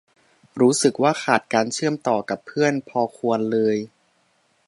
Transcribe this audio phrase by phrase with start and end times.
[0.59, 3.77] รู้สึกว่าขาดการเชื่อมต่อกับเพื่อนพอควรเลย